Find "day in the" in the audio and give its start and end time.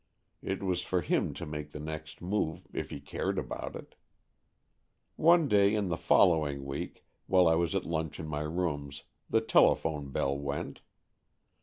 5.47-5.95